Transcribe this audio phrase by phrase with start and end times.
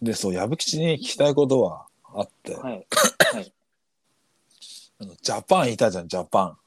[0.00, 2.86] で、そう、矢吹吉に聞きたいことはあって、はい。
[3.34, 3.52] はい。
[5.00, 6.58] あのジャパンいたじゃん、ジャパン。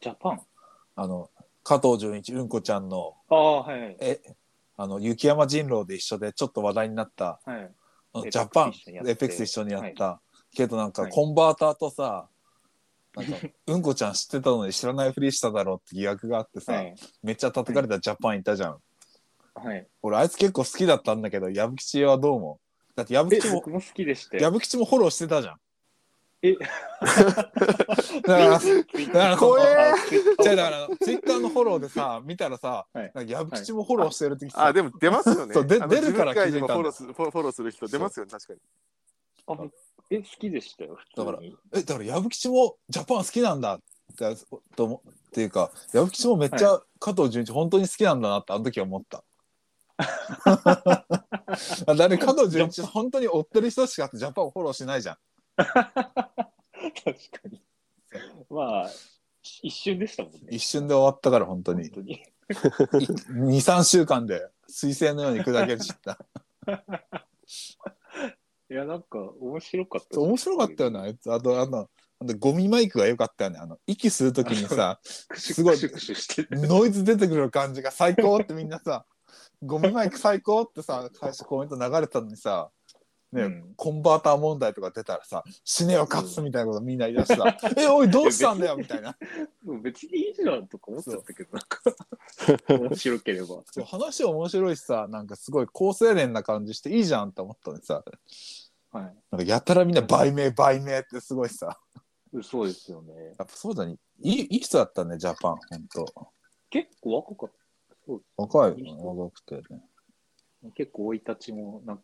[0.00, 0.40] ジャパン？
[0.96, 1.30] あの、
[1.64, 3.96] 加藤純一、うんこちゃんの、ああ、はいはい。
[4.00, 4.20] え、
[4.76, 7.58] あの、雪山人狼で一緒でちょっと話題になった、は
[8.24, 8.30] い。
[8.30, 10.20] ジャパン Apex 一緒にやっ、て Apex 一緒にやった。
[10.54, 12.28] けどなんか、はいコンバーターとさ、
[13.14, 13.36] なんか、
[13.68, 16.94] うんこちゃん知ってたのに知らないふりしただろうって疑惑があってさ、はい。
[17.22, 18.82] めっちゃ叩かれたジャパンいたじゃん。
[19.54, 19.86] はい。
[20.02, 22.96] 俺、あいつ結構好きだったんだけど、矢吹吉はどう思う？
[22.96, 24.42] だって矢吹え、吉も僕、も好きでしたよ。
[24.42, 25.56] 矢吹吉もフォローしてたじゃん。
[26.44, 26.72] え、だか
[28.26, 28.60] ら、だか
[29.12, 29.94] ら怖え
[30.42, 35.54] じゃあだから、ツイッターのフォローでさ、見たらさ、はいなんか矢吹吉もフォローしてる時さ、あ、でも出ますよね。
[35.54, 38.58] そうであの出るから気づいたんだフォローするフォフォローする人出ますよね、確かに。
[39.46, 39.56] あ
[40.10, 41.56] え、好きでしたよ、普通に。
[41.74, 43.78] え、だから矢吹吉もジャパン好きなんだっ
[44.16, 44.36] て、
[44.74, 49.22] と思っていうか、矢吹吉もめっちゃ加藤純一本当に好きなんだなってあの時は思った。
[51.86, 55.16] あ誰加藤純一本当に追ってる人しかジャパンをフォローしないじゃん。
[55.56, 56.02] 確か
[57.50, 57.62] に。
[58.50, 58.90] まあ、
[59.62, 60.38] 一瞬でしたもんね。
[60.50, 61.90] 一瞬で終わったから本当に。
[61.90, 62.02] 本
[62.90, 63.06] 当に。
[63.52, 66.18] 23週間で彗星のように砕け散った。
[68.70, 70.20] いや、なんか、面白かった。
[70.20, 71.88] 面白かったよねあいつあとあの
[72.20, 75.00] あのゴミマイクが良かったよねあの息吸う時にさ
[75.34, 75.76] すごい。
[76.52, 79.04] ノイズ出てくる感じが最高ってみんなさ
[79.62, 82.70] ゴミマイク最高ってさ最初コメント流れたのにさ
[83.32, 83.64] ね、うん。
[83.76, 86.98] コンバーター問題とか出たらさ死ねよ勝つみたいなことみん。
[86.98, 89.16] な言い出したえおいどうしたんだよみたいな。
[89.82, 91.80] 別にいいじゃんとか思っちゃったけど、なんか、
[92.68, 93.62] 面白ければ。
[93.86, 98.04] 話面白いしさなんかすごい高青年な感じしていいじゃんって思ったのにさ。
[98.92, 99.16] はい。
[99.30, 101.78] なんかやたらみんな売名売名ってすごいさ。
[102.42, 103.14] そうですよね。
[103.38, 103.96] やっぱそうだね。
[104.20, 106.30] いいいい人だったねジャパン本当
[106.70, 107.61] 結構若かった。
[108.06, 109.82] そう若いよね若くてね。
[110.74, 112.02] 結構生い立ちもなんか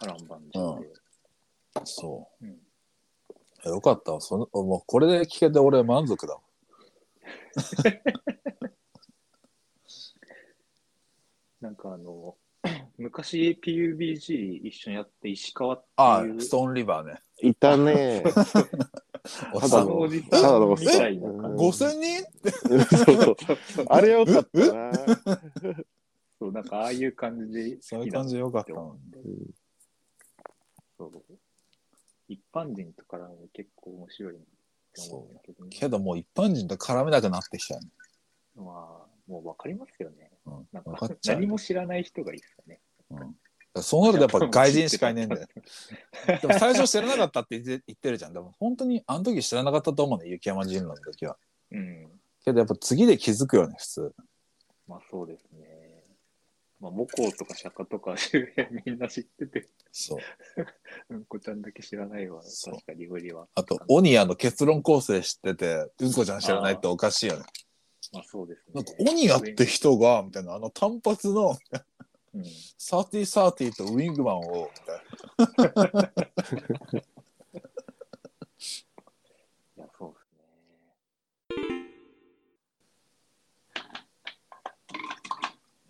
[0.00, 0.88] 波乱万丈で。
[1.84, 2.44] そう。
[2.44, 2.58] うん。
[3.64, 4.20] よかったわ。
[4.20, 6.40] そのもうこれで聞けて俺満足だわ。
[11.60, 12.36] なんかあの、
[12.98, 16.40] 昔 PUBG 一緒にやって石川ってあいう。
[16.40, 17.20] ストーンリバーね。
[17.42, 18.22] いたね。
[19.52, 21.64] おただのっさんおじただのさんみたいな感じ。
[21.64, 22.24] 5000人
[23.04, 23.36] そう
[23.74, 24.92] そうあれよかったな。
[26.38, 28.72] そう、なんかああいう感じでそういう感じでよかった
[32.28, 34.34] 一般人と絡むの結構面白い
[34.94, 37.88] けど、ね、けどもう一般人と絡めなくなってきたよね、
[38.56, 40.30] まあ、もう分かりますよね。
[40.46, 42.80] うん、なん分か何も知らない人がいいですかね。
[43.10, 43.36] うん、
[43.82, 45.46] そうなるとやっぱ外人しかいねえんだよ
[46.40, 51.36] でも最初知らなかったって言って 言ってるじゃんでも本当にあの時知らなかったと思うね雪山人狼の時は
[51.70, 52.08] うん。
[52.44, 54.14] けどやっぱ次で気づくよね普通
[54.86, 55.88] まあそうですね。
[56.80, 60.18] まあ、モコとか釈迦とか周辺みんな知ってて、そう
[61.10, 62.40] うんこちゃんだけ知らないわ。
[62.40, 63.48] 確かに無理は。
[63.54, 67.46] あとオニアの結論構成知っててうんこちゃん知らないっておかしいよね
[68.12, 68.74] まあそうですね。
[68.74, 71.56] なんかオニアって人がみたいなあの単発の
[72.34, 72.44] うん、
[72.76, 74.70] サーティーサーティーとウィングマンを
[75.38, 76.12] みたいな
[79.76, 80.44] いや、そうですね。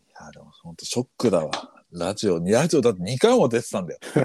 [0.09, 1.51] いやでも本当ショックだわ
[1.91, 4.01] ラジオにラジオだって2回も出てたんだよ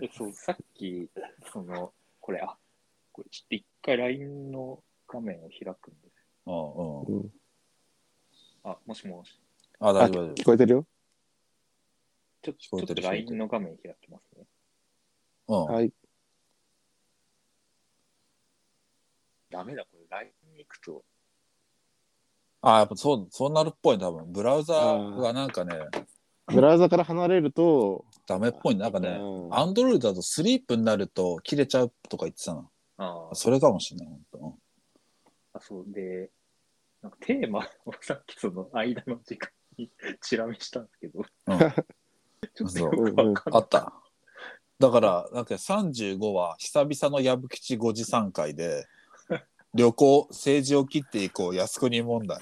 [0.00, 1.08] え、そう、さっき、
[1.52, 2.58] その、これ、あ、
[3.12, 6.14] これちょっと一回 LINE の画面を開くんです。
[6.46, 7.32] うんうんうん
[8.64, 9.40] あ、もしもし。
[9.82, 10.86] ああ大丈夫大丈聞こえてるよ？
[12.42, 14.44] ちょ聞こえっと LINE の画面開きますね。
[15.48, 15.74] 夫うん。
[15.74, 15.92] はい。
[19.50, 21.04] ダメだ、これ LINE に行くと。
[22.62, 24.32] あやっぱそうそうなるっぽい多分。
[24.32, 25.72] ブラウザがなんかね
[26.46, 29.54] ブラウザから離れると、ダメっぽいなんかねうん。
[29.54, 32.68] アンドロイドだとスリープになると切れちゃうとか言ってたな
[32.98, 34.56] ああ、それかもしれない本
[35.54, 35.84] あそう。
[35.88, 36.30] で、
[37.02, 39.61] なんかテーマをさっきその間の時間に
[40.22, 41.58] チラ見したんですけど、当うん。
[42.54, 43.34] ちょっとよくわかんない。
[43.52, 43.92] あった。
[44.78, 48.86] だからなんか35は久々の矢吹吉5時3回で
[49.74, 52.40] 旅行政治を切っていこう靖国問題。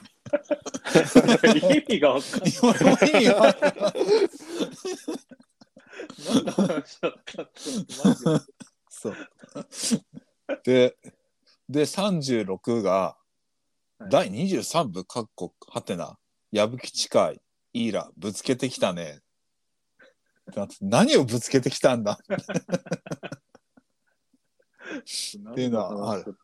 [1.72, 2.52] 意味がわかんない。
[2.52, 3.56] 今の意味が
[6.28, 7.60] 何の話だったって、
[8.04, 8.30] マジで。
[8.88, 9.16] そう。
[10.64, 10.96] で
[11.68, 13.16] で36が
[14.00, 14.10] はい。
[14.10, 16.16] 第23部かっこはてな
[16.52, 17.40] 矢吹近い
[17.72, 19.20] イーラぶつけてきたね
[20.80, 22.18] 何をぶつけてきたんだ
[25.52, 26.36] っていうのはある。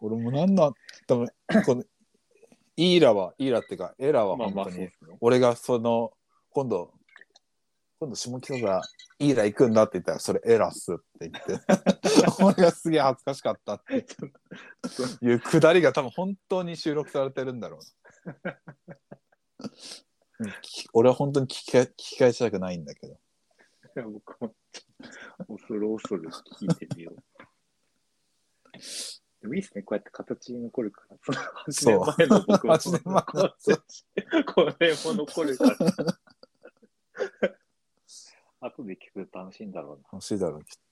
[0.00, 0.72] 俺も何なん
[1.06, 1.28] 多分
[1.66, 1.84] この
[2.76, 4.88] イーラはイーラっていうかエラは本当に。
[5.20, 6.12] 俺がその
[6.50, 6.92] 今度、
[7.98, 8.82] 今度下北沢
[9.18, 11.60] イーラ行くんだって言ったら、それエラスって言って、
[12.42, 14.06] 俺がすげえ恥ずかしかったって
[15.22, 17.84] いうくだりが多分本当に収録されてるんだろうな。
[20.92, 23.20] 俺は本当に聞き返聞き返したくないんだけど。
[24.12, 24.56] 僕も
[25.48, 27.16] 恐る恐る聞いてみよう。
[29.40, 31.16] でもいいっすね、こうやって形に残るから。
[31.22, 33.22] その8そう年前の僕も8年前の
[34.52, 35.74] これも残るから。
[38.60, 40.08] 後で聞くと楽しいんだろうな。
[40.12, 40.89] 楽しいだろうきっと。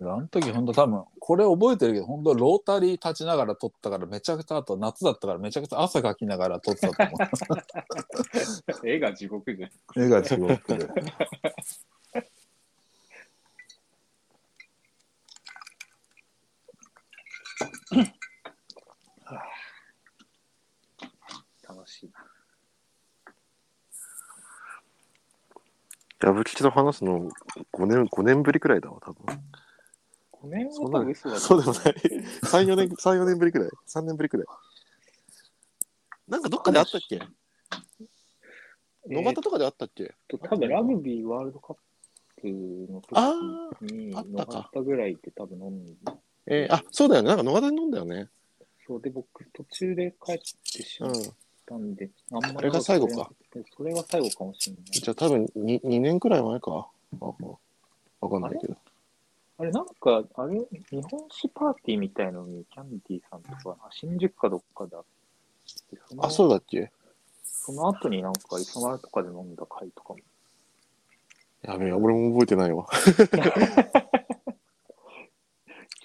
[0.00, 7.16] あの時本当多分これ覚えてるけど本当ロータリー立ちながら撮ったからめちゃくちゃあと夏だったからめちゃくちゃ汗かきながら撮ってたと思
[8.82, 8.84] う。
[8.86, 9.70] 絵が地獄じゃん。
[10.04, 10.86] 絵が地獄で。
[21.66, 22.26] 楽しいな。
[26.22, 27.30] 矢吹と話すの
[27.72, 29.24] 5年、5年ぶりくらいだわ、多分。
[30.46, 31.94] 5年そんなは多分嘘だとそう思でもない。
[31.94, 33.70] 3、4年、3、4年ぶりくらい。
[33.88, 34.46] 3年ぶりくらい。
[36.28, 37.20] なんかどっかであったっけ？
[39.08, 40.14] 野方とかであったっけ？
[40.28, 41.76] と多分ラグビーワールドカッ
[42.40, 42.48] プ
[42.92, 43.32] のあ
[43.80, 45.94] 時にあったか野方ぐらいで多分飲んで、
[46.46, 47.28] えーあ、そうだよね。
[47.28, 48.28] なんか野方に飲んだよね。
[48.86, 51.20] そうで僕途中で帰ってしうんまっ。
[51.66, 53.30] たんで、あんまりあれが最後か。
[53.76, 54.84] それが最後かもしれない。
[54.92, 56.88] じゃあ多分 2, 2年くらい前か。
[57.20, 57.24] あ
[58.20, 58.76] わかんないけど。
[59.58, 60.60] あれなんか、あれ、
[60.90, 65.04] 日本酒パーティーみたいのにキャンディーさんとか、あ新宿かどっかであっ
[65.90, 66.90] て、そのあ、そうだっけ？
[67.42, 70.18] その後になんか磯丸とかで飲んだ会とかも。
[71.62, 72.86] やべえ、俺も覚えてないわ。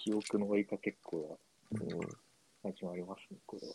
[0.04, 1.38] 記憶の追いかけっこ
[1.72, 2.08] うんが
[2.64, 3.74] 始まりますね、これは。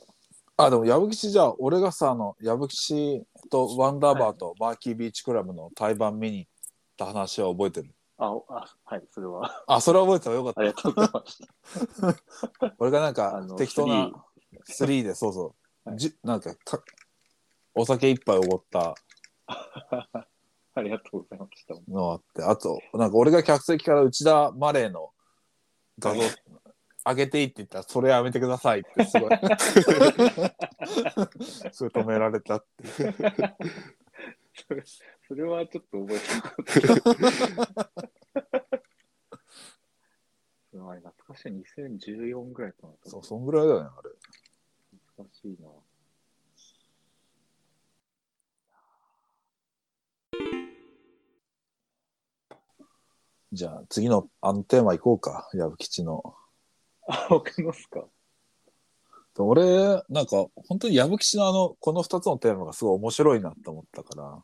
[0.58, 6.50] あでも矢吹じゃあ俺がさあの矢吹とワンダーバーとバーキービーチクラブの対バン見に行っ
[6.96, 7.94] た話は覚えてる？
[8.18, 9.64] あ、おあはい、それは。
[9.66, 10.30] あそれは覚えてた。
[10.30, 10.60] らよかった。
[10.60, 11.46] ありがとうございまし
[12.60, 12.74] た。
[12.78, 14.10] 俺がなんあかの適当な
[14.68, 15.54] 3でそうそ
[15.84, 15.98] う、はい。
[15.98, 16.82] じなんかた
[17.74, 18.94] お酒一杯おごった。
[20.78, 21.74] ありがとうございました。
[21.90, 22.42] のがあって。
[22.42, 25.12] あとなんか俺が客席から内田マレーの
[25.98, 26.20] 画像
[27.08, 29.30] 上げていいって言ったらそれやめてくださいってすごい。
[31.72, 33.14] それ止められたって
[35.28, 37.90] それはちょっと覚えてなかった。
[40.88, 44.10] あれ懐かしい2014ぐらいかなとそう思そんぐらいだよねあれ
[45.16, 45.68] 懐かしいな。
[53.52, 56.36] じゃあ次のあのテーマいこうか矢吹吉の
[57.08, 58.04] あ、僕のっすか？
[59.42, 64.42] 俺なんか本当に矢吹吉のあのこの2つのテーマがすごい面白いなって思ったか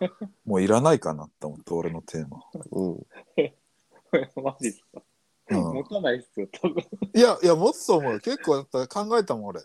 [0.00, 0.08] ら
[0.44, 2.42] もういらないかなって思って俺のテーマ、
[2.72, 3.06] うん。
[4.42, 5.02] マジっすか、
[5.50, 5.74] うん。
[5.74, 6.82] 持たないっすよ、多分。
[7.14, 8.20] いやいや持つと思うよ。
[8.20, 9.64] 結構やっぱ考えたもん俺、あ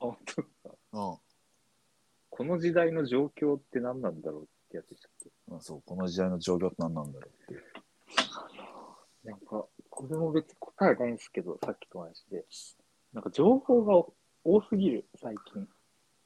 [0.00, 0.74] 本当っすか？
[0.92, 1.18] うん。
[2.30, 5.30] この時代の状況って何なんだろうってやつでしたっけ？
[5.48, 7.62] うん、そうこの時代の状況って何なんだろうっていう。
[9.24, 12.44] なんか、これも別に答えないんですけど、さっきと同じで。
[13.16, 13.94] なんか情報が
[14.44, 15.66] 多すぎる、最近。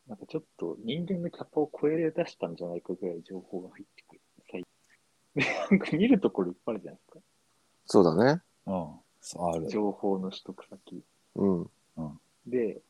[0.09, 4.21] なんかちょっと人間のキャパを超え出したんじゃないかぐらい情報が入ってくる。
[4.51, 5.45] 最近。
[5.45, 7.21] でなんか見るところいっぱいあるじゃないですか。
[7.87, 8.43] そうだね。
[8.67, 8.89] うん
[9.21, 11.05] そうある情報の取得先。
[11.37, 11.71] うん。
[12.45, 12.81] で、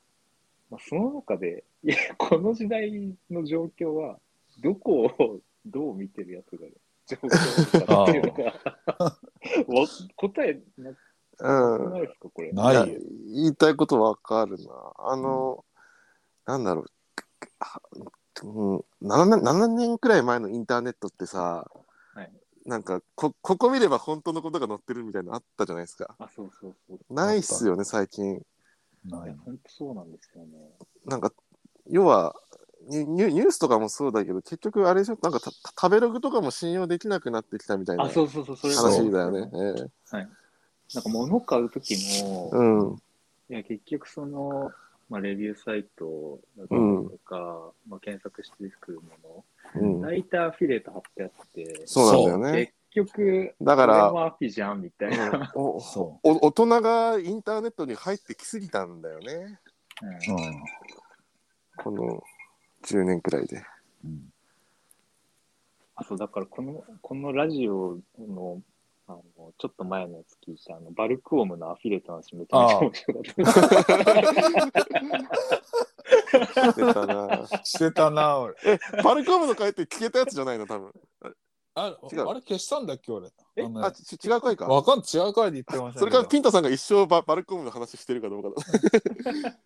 [0.71, 2.91] まあ、その中で、 いや、この時代
[3.29, 4.19] の状況は、
[4.63, 6.67] どこをどう見てるやつが
[7.07, 8.45] 情報かっていうのが、
[9.69, 9.87] わ
[10.17, 10.97] 答えな
[11.41, 11.93] うん。
[11.93, 12.53] ないですか、これ。
[12.53, 12.99] ないよいや
[13.35, 14.73] 言いたいことわかるな。
[14.99, 15.65] あの、
[16.47, 16.87] なんだろう。
[17.61, 17.83] は
[18.43, 21.67] うん、7, 年7年くらい前のインターネットってさ、
[22.15, 22.31] はい
[22.67, 26.15] なんかこここ見れば本当のことが載ってるみたいなのあったじゃないですか。
[26.19, 27.15] あ、そうそうそう。
[27.15, 28.43] ないっすよね最近。
[29.07, 30.59] ない本当そうなんですよね。
[31.07, 31.33] なんか
[31.89, 32.35] 要は
[32.89, 35.19] ニニュニュースとかもそうだけど結局あれでしょ？
[35.23, 39.51] なんかた食べログとかも信用できなくなってきたみたいなあ、そうそうそう、それ話だよね。
[39.55, 39.91] え
[40.95, 43.03] なんか物買うときも、えうん。
[43.49, 44.71] いや結局その、
[45.09, 49.45] まあ、レビューサイトだったうんりとか、まあ、検索してくるも
[49.75, 50.01] うん。
[50.01, 52.73] の、大体アフィリエイト貼ってあって、そうなんだよね。
[52.93, 55.51] 結局、だからこれもアフィじゃんみたいな。
[55.55, 55.77] うん。
[55.77, 59.61] おそお大人がインターネットに入ってきすぎたんだよね。
[60.03, 60.11] うん。
[60.11, 60.63] う、
[61.77, 62.23] この
[62.85, 63.63] 10年くらいで。
[64.05, 64.33] うん。
[65.95, 68.61] あそうだからこの、このラジオの、
[69.13, 73.23] あの、ちょっと前のやつ聞いた、あの、バルクオムのアフィリエイトの話めちゃめちゃ面白かっ
[74.85, 75.71] た。
[76.73, 77.47] してたな。
[77.65, 80.93] してたな俺え、バルコムの回って聞けたやつじゃないの多分。
[81.75, 83.65] ああれ消したんだっけ俺え？
[83.65, 84.67] あのあ、ち違う回か？
[84.67, 89.59] わかん違う回で言ってましたそれからピンタさんが一生ババルコムの話してるかどうかだ。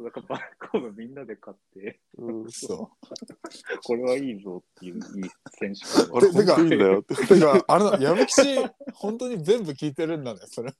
[0.00, 2.50] だからバルコムみんなで買って、うん。
[2.50, 2.90] そ
[3.84, 7.14] これはいいぞっていういい選手これ本当いいんだよって。
[7.14, 10.74] かあれだ 矢吹氏本当に全部聞いてるんだねそれい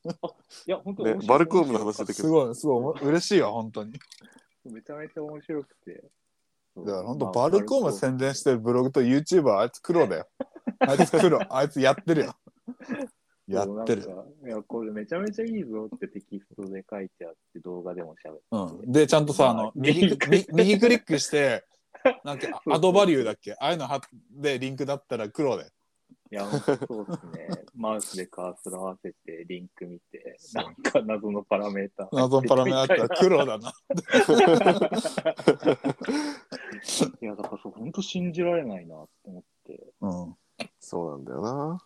[0.71, 2.15] や、本当ねバルコムの話出てくる。
[2.15, 3.99] すごいすごい嬉しいわ本当に
[4.65, 6.05] めちゃめちゃ面白くて。
[6.77, 10.29] だから本当まあバルコム宣伝してるブログと YouTuber あいつ黒だよ
[10.81, 12.35] あいつ黒あいつやってるよ。
[13.47, 14.03] やってる。
[14.47, 18.43] いや、これめちゃめちゃいいぞってテキストで書いてあって、動画でも喋って。
[18.85, 20.03] うん、でちゃんとさあの右
[20.53, 21.65] 右クリックして
[22.25, 23.53] なんかアドバリューだっけ？
[23.55, 25.71] ああいうのはでリンクだったら黒で。
[26.31, 27.49] いや、そうですね。
[27.75, 32.07] マウスでカーソル合わせて、リンク見て、なんか謎のパラメータ。
[32.13, 33.73] 謎のパラメあったら 黒だな。
[37.23, 39.87] いや、だからそう、本当信じられないなって思って。
[40.03, 40.37] うん
[40.81, 41.83] そうなんだよな。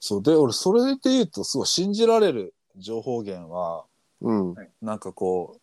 [0.00, 3.84] そうで俺それで言うとすごい信じられる情報源は
[4.20, 4.54] うん。
[4.82, 5.60] なんかこう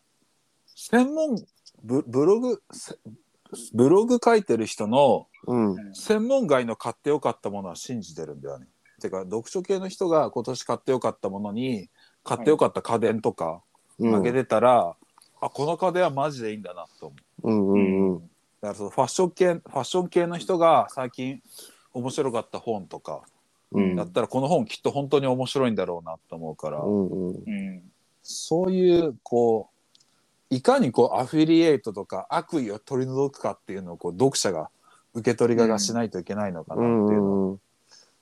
[0.76, 1.36] 専門
[1.84, 2.96] ブブログせ
[3.74, 5.94] ブログ書いてる人のうん。
[5.94, 8.68] 専門外の買ってよかったものは信じてるんだよね。
[9.02, 11.90] てか読書系の人が今年買ってよかったものに
[12.24, 13.62] 買ってよかった家電とか
[14.00, 14.16] うん。
[14.16, 14.96] あげてたら、
[15.40, 17.52] あこの家電はマジでいいんだなと思う。
[17.52, 18.31] うんうんうん。
[18.62, 21.42] だからそのファッション系ファッション系の人が最近
[21.94, 23.24] 面白かった本とか
[23.72, 27.36] うんだったらこの本きっと本当に面白いんだろうなと思うから、うんうん。
[27.36, 27.82] うん。
[28.22, 29.70] そういうこ
[30.52, 34.70] ういかにこうアフィリエイトとか悪意を取り除くかっていうのをこう読者が
[35.14, 37.60] 受け取りがしないといけないのかなうっていうのは、んうん。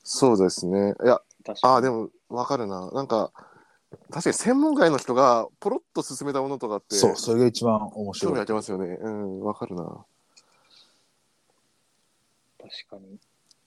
[0.02, 0.94] そうですね。
[1.04, 1.20] いや。
[1.62, 2.90] ああ、でもわかるな。
[2.90, 3.32] なんか、
[4.10, 8.98] 確かに専門外の人がポロッと進めたものとかって、そうそれが一番面興白い味ありますよね。
[9.00, 10.04] うん、わかるな。
[12.60, 13.18] 確かに。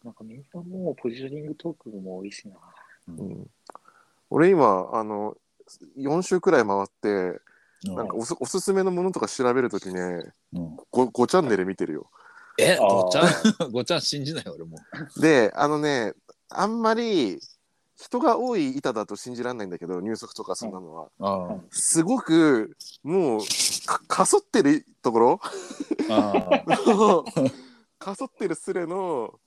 [0.04, 2.56] なんかみんなもうポジショニングトークも多いしな。
[3.08, 3.50] うん、
[4.30, 5.36] 俺今、あの、
[5.98, 7.40] 4週くらい回って、
[7.88, 7.96] うん。
[7.96, 10.02] なんかおすおすすめのものとか調べるときね、
[10.54, 10.76] うん。
[10.76, 12.10] 5, 5チャンネル見てるよ。
[12.60, 13.04] えあー。
[13.04, 13.24] ごちゃ
[13.68, 13.72] ん？
[13.72, 14.78] ごちゃん信じない俺も
[15.20, 16.14] で、あのね、
[16.50, 17.40] あんまり
[17.96, 21.10] 人が多い板だと信じられないんだけど、入足とかそんなのは。
[21.20, 23.40] あすごく、もう、
[23.86, 25.40] かかそってるところ？
[26.10, 26.64] ああ
[28.04, 29.40] かそってるスレの、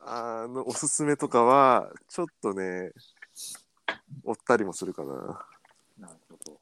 [0.00, 2.92] あの、おすすめとかは、ちょっとね、
[4.22, 5.46] 追ったりもするかな。
[5.98, 6.60] なるほど。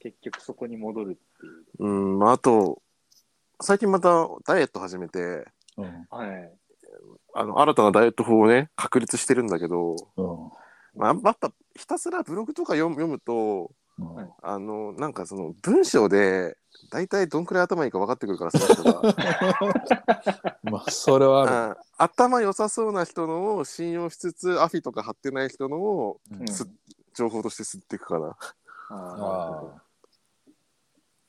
[0.00, 1.64] 結局そこに戻るっていう。
[1.78, 2.82] うん、まあ、あと、
[3.62, 5.46] 最近またダイエット始めて、
[5.78, 6.52] うんはい。
[7.34, 10.50] あの、新たなダイエット法をね、確立してるんだけど、うん
[10.94, 16.58] まあ、やっぱ、ひたすらブログとか読む読むと、うんはいあの、なんかその、文章で、
[16.90, 19.02] 大体どんくらい頭いいか分かってくるから、その人が。
[20.64, 26.68] まあそれはあるあ頭良さそうな人のを信用しつつ、アフィとか貼ってない人のをうんす
[27.14, 28.36] 情報として吸っていくかな。
[28.90, 29.64] あ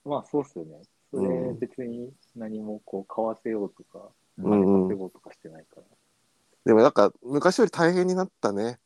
[0.03, 0.81] まあそうっすよね。
[1.11, 5.83] それ別に何もこう買わせようとか、うん金うん稼ごうとかしてないから。
[6.65, 8.79] でもなんか、昔より大変になったね。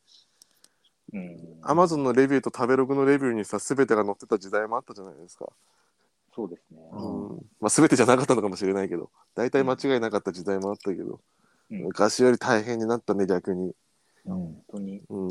[1.12, 1.58] うん。
[1.62, 5.48] アマゾンのレビューと食べログのレビューにさ、すべてが載ってた時代もあったじゃないですか。
[6.40, 6.78] そうですね。
[6.92, 7.36] うんうん。
[7.60, 11.20] まあ、すべてじゃなかったのかもしれないけど、大体間違いなかった時代もあったけど、うん
[11.70, 13.66] 昔より大変になったね、逆に。
[13.66, 13.74] うん
[14.24, 15.28] 本当にうん。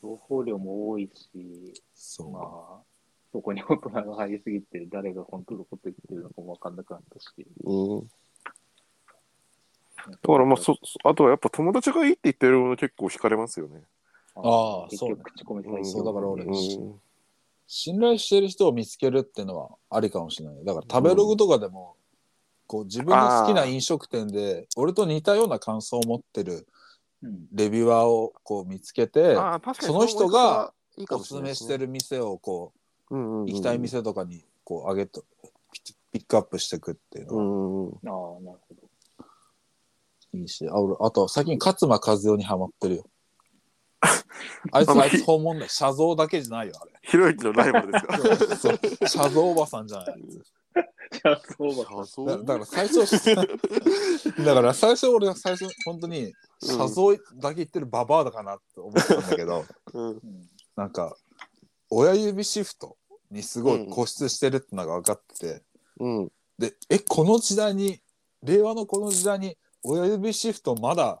[0.00, 2.44] 情報量も多いし、そうまあ、
[3.32, 7.26] そこに大人が入りすぎて、誰が本当のこと言ってるのかもわかんなくなったし。
[7.64, 8.00] うん。
[8.00, 8.06] だ
[10.22, 13.76] からまあ、そ、そあとはやっぱ友達がいいって言ってるもの結構惹かれますよね。
[13.76, 13.86] 結
[14.36, 14.42] ああ
[14.90, 16.52] そうね局口コミ最うん強そうだから俺うん。
[17.66, 21.96] 信頼してる人を見つけるっていうのはありかもしれないだから食べログとかでも、
[22.66, 26.66] こう自分の好きな飲食店で俺と似たような感想を持ってる
[27.22, 27.46] うん。
[27.52, 29.36] レビュアーをこう見つけて
[29.80, 30.72] その人が
[31.10, 32.72] おすすめもしてる店をこ
[33.10, 35.24] ううんうんうん行きたい店とかにこう上げと
[35.72, 35.80] ピ
[36.12, 37.92] ピックアップしていくっていうのはうんうんうん。
[37.92, 39.28] ああ、なるほど。
[40.34, 43.04] いいし、あ俺あと最近勝間和代にハマってるよ。
[44.72, 45.70] あいつあいつ本物だよ。
[45.70, 46.92] 写像だけじゃないよあれ。
[47.02, 50.42] ひろゆきのライバルですかそう写像おばさんじゃないあいつ。
[51.12, 51.40] じゃあ、
[52.06, 52.54] そうだ。
[52.54, 53.04] から最初
[54.44, 60.20] だから最初俺は最初本当に写像だけ言ってるババアだかなって思ってたんだけど、うんうん。
[60.76, 61.16] なんか
[61.90, 62.96] 親指シフト
[63.30, 65.62] にすごい固執してるってのが分かってて、
[65.98, 68.00] うんでえこの時代に
[68.42, 71.20] 令和のこの時代に親指シフトまだ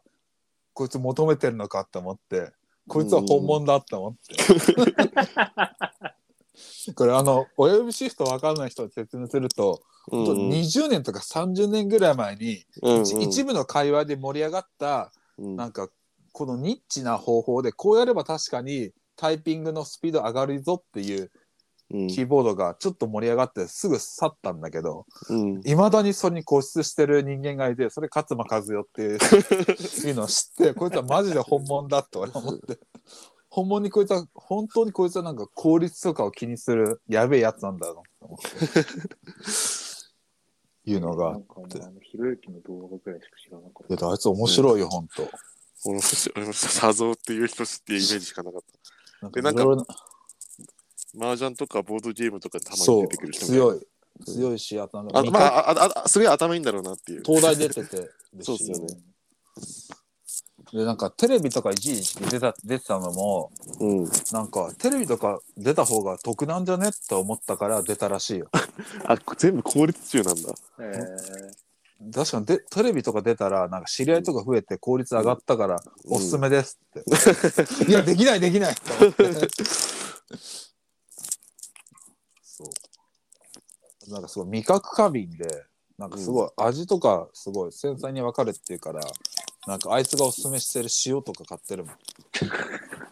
[0.72, 2.52] こいつ求めてるのかって思って
[2.88, 4.34] こいつは本物だって思って、
[6.94, 10.50] これあの親指シフト分かんない人に説明すると、うんうん。
[10.50, 13.02] 20年とか30年ぐらい前に、うんうん。
[13.02, 15.56] 一一部の会話で盛り上がったうん。
[15.56, 15.88] なんか
[16.32, 21.30] このニッチな方法でこうやれば確かにタイピングのスピード上がるぞっていう
[21.90, 22.06] うん。
[22.08, 25.60] キーボードがちょっと盛り上がってすぐ去ったんだけどうん。
[25.64, 32.78] いまだにそれに固執してる人間がいてそれ勝間和代っていういうのを知って こいつはマジで本物だって俺は思って。
[33.50, 38.50] 本物にこいつは本当にこいつはなんか効率とかを気にするやべえやつなんだろうと思って。
[40.86, 45.22] いうのがなんかもうあの、ひろゆきの動画ぐらいしか知らなかっいやあいつ面白いよ本当。
[45.86, 46.02] 俺も
[46.36, 49.22] 俺もサゾーっていう人知ってイメージしかなかった。
[49.22, 49.64] なんでなんか
[51.20, 53.86] 麻雀とかボードゲームとかたまに出てくる人強い
[54.26, 57.22] 強いしあとなんかあまああああすごい頭いいんだろうなっていう。
[57.24, 58.86] 東大出ててそうっすよね。
[60.72, 64.08] でなんかテレビとか一時期出た出てたのもうん。
[64.32, 68.48] なんかテレビとか出た方が得なんじゃねって思ったから出たらしいよ。
[69.06, 70.52] あ全部効率中なんだ。
[70.52, 70.56] た。
[70.80, 70.92] え
[72.12, 78.74] 確かにでテレビとか出たらなんか知り合いとか増えて効率上がったからおすすめですって、 いやできないできない。
[78.74, 79.48] と思って
[82.42, 82.68] そう
[84.08, 85.46] なんかすごい味覚過敏で
[85.98, 89.00] なんかすごい味とかすごい繊細に分かるっていうから
[89.66, 91.94] なんかあいつがおすすめしてる塩とか買ってるもん。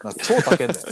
[0.04, 0.87] なんか超高いんだよ。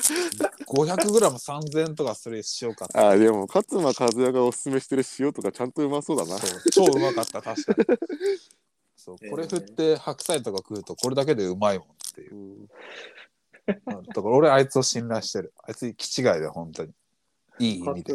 [0.67, 6.39] 500g3000 円とかする塩買ってあでも勝間和也がおすすめしてる塩とかちゃんとうまそうだな。
[6.73, 7.99] 超うまかった確かに。
[8.97, 12.35] そうこれ振って白菜とか食うとこれだけでうまいもんっていう。
[12.35, 12.67] うん。
[13.67, 15.53] だから俺あいつを信頼してる。
[15.63, 16.93] あいつ気違いだよ本当に。
[17.59, 18.15] いい意味で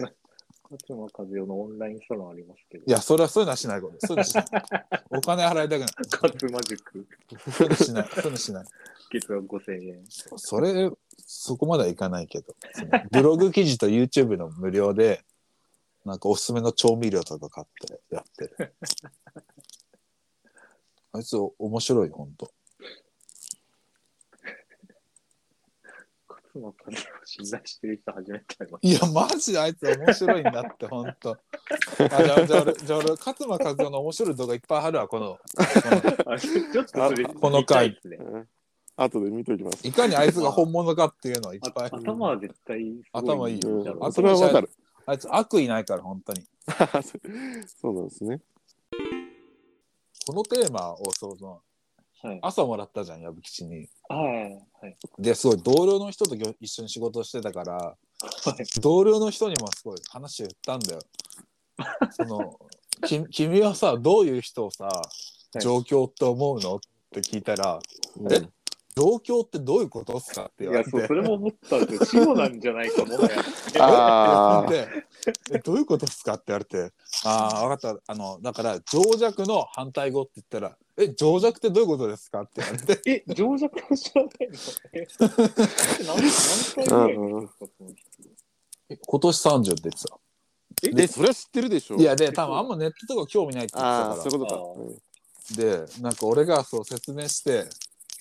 [0.82, 2.84] 勝間和代のオンラインサロンありますけど。
[2.86, 4.46] いやそれはそういうのはしないことそういうのしない。
[5.12, 5.90] お金払いたくない。
[6.12, 7.08] 勝間塾、
[7.52, 8.10] そういうのしない。
[8.10, 8.66] そういうのしない。
[9.12, 10.04] 月額5000円。
[10.08, 12.56] それそこまではいかないけど。
[13.12, 15.24] ブログ記事と YouTube の無料で
[16.06, 18.76] なんかおすすめの調味料とか買ってやってる。
[21.14, 22.55] あいつ面白い本当勝
[26.60, 31.38] 間和代を信頼してる人初めて会いましいやマジであいつ面白いんだって本当あ
[31.98, 36.34] じゃあじゃあ俺じゃあ俺勝間和代の面白い動画いっぱいあるわこのこのた。
[36.34, 38.18] あちょっとそれ、この回見たいですね。
[38.20, 38.48] うん
[38.98, 39.86] 後で見ときます。
[39.86, 44.70] いかにあいつが本物かっていうのをいっぱいあ頭は絶対すご頭いいうんだろうあそれはわかる。
[45.06, 46.44] あいつ悪意ないから本当に
[47.68, 48.42] そうなんですね。
[50.26, 51.62] このテーマをそうそ
[52.24, 52.40] うはい。
[52.42, 54.66] 朝もらったじゃん矢吹吉にはい。
[54.86, 54.98] はい。
[55.20, 57.96] ですごい同僚の人と一緒に仕事してたからは
[58.60, 58.82] い。
[58.82, 61.00] 同僚の人にもすごい話を言ったんだよ。
[62.12, 62.60] その
[63.06, 64.88] き君はさどういう人をさ
[65.58, 65.62] い。
[65.62, 66.76] 状況って思うの？
[66.76, 66.80] っ
[67.12, 67.80] て聞いたら
[68.20, 68.34] うん。
[68.34, 68.42] え
[68.98, 70.92] 状況ってどういうことっすかって言いや、われて。
[70.92, 72.24] そう、それも思ったんですよ。
[72.24, 73.30] 死後なんじゃないかもはや。
[73.80, 74.88] あで
[75.52, 76.06] えどういうこと？
[76.06, 76.94] っすかって言われて。
[77.26, 78.14] ああ分かった。
[78.14, 83.02] あのだから情弱の反対語って言ったらえ情弱ってどういうことですかって言われて。
[83.28, 84.58] え、情弱を知らないの？
[84.94, 85.08] え、
[86.88, 87.50] 何
[89.08, 90.18] 今年30って言ってた
[90.84, 91.98] え、で、それは知ってるでしょ？
[91.98, 95.56] いやで多分あんまネットとか興味ないって言ってああ、たかそういうことか。
[95.56, 97.66] でなんか俺がそう説明して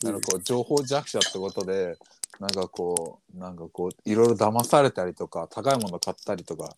[0.04, 1.96] なんかこう情報弱者ってことで
[2.40, 6.74] なんかこうなんかこういろいろ騙されたりとか高いもの買ったりとか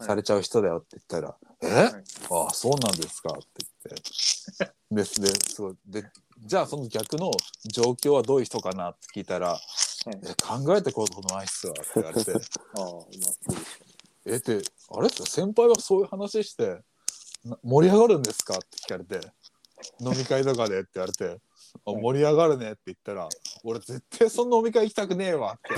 [0.00, 1.90] されちゃう人だよって言ったら「え？
[2.30, 4.08] ああそうなんですか」って言って。
[4.90, 6.04] ですでそうで
[6.40, 7.30] じゃあその逆の
[7.66, 9.58] 状況はどういう人かなって聞いたら
[10.06, 12.32] 「え考えてことないっすわ」って言われて。
[12.32, 13.86] ああ、まあ、そうですよ
[14.26, 16.82] 「えってあれっすか先輩はそういう話して
[17.44, 19.20] な盛り上がるんですか?」って聞かれて
[20.00, 21.40] 「飲み会とかで」って言われて
[21.84, 23.28] 「盛り上がるね」って言ったら
[23.64, 25.74] 「俺絶対その飲み会行きたくねえわ」って。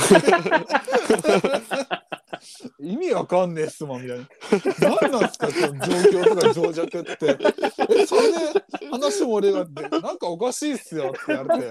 [2.80, 4.26] 意味わかんねえっすもんみたいな。
[4.80, 7.38] 何なんすかその状況とか情弱って。
[7.90, 8.38] えそれで
[8.90, 11.68] 話盛り上がってなんかおかしいっすよって言われて。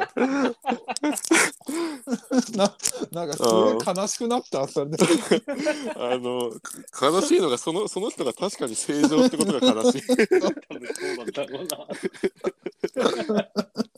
[2.58, 2.78] な
[3.12, 4.98] なんかすごい悲しくなったそれで。
[5.96, 6.52] あの、
[7.02, 10.02] 悲しいのが、その、その人が確かに正常ってことが悲しい。
[10.08, 11.66] 多分そうなんだろう
[13.34, 13.84] な。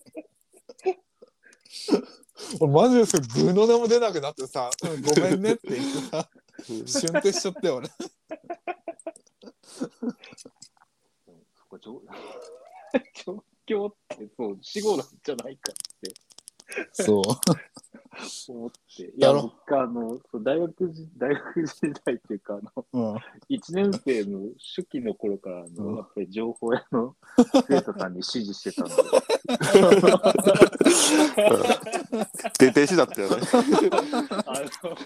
[2.59, 6.29] 俺マジですよ具の名も出なくなってさ「うんごめんね」って言ってさ
[6.85, 7.87] 瞬停しちゃったよ俺。
[7.89, 7.95] そ
[11.69, 12.01] こ状
[13.25, 16.13] 状況ってそう死後なんじゃないかって
[16.91, 17.23] そう。
[18.49, 23.15] 思っていや僕あのそう大学時大学時代っていうかあのうん。
[23.49, 27.15] 1年生の初期の頃からあの、うんやっぱり情報屋の
[27.67, 28.93] 生徒さんに指示してたんで
[32.59, 33.37] 出てしだったよね。
[33.51, 33.57] あ
[34.83, 34.97] の、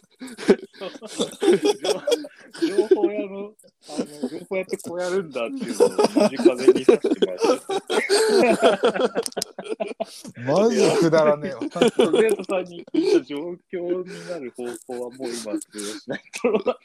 [2.61, 3.53] 情情報屋の、
[3.89, 7.39] あの、情報屋ってこうやるんだっていうのを間近で見させてもらっ
[10.35, 10.41] て。
[10.41, 11.59] マジでくだらねえわ。
[11.69, 13.37] トゼートさんに聞いた状
[13.71, 16.77] 況になる方法はもう今通用しないと。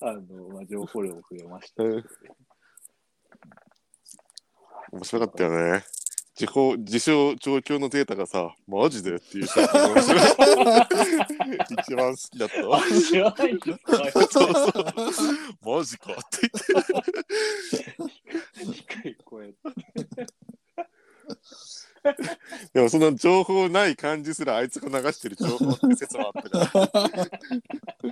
[0.00, 1.84] あの、まあ、情報量も増えました。
[1.84, 2.04] うん
[4.92, 5.84] 面白かったよね。
[6.34, 10.20] 地方、自称状況のデータがさ、マジでっていう人が面白い
[11.78, 12.80] 一番好きだったわ。
[12.80, 14.82] そうそう。
[15.62, 16.50] マジかって
[18.72, 19.54] 低い声。
[22.74, 28.10] でもその情報ない感じすらあいつが流してる情報って説もあったから。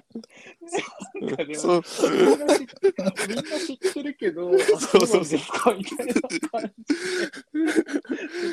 [1.20, 1.82] なんかでもそう。
[2.10, 2.60] みんな知
[3.28, 5.38] みんな知ってるけど、あそうそうそう
[5.76, 6.22] みたいな感じで、ちょっ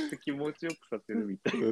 [0.09, 1.67] と気持ちよくさせるみたいな。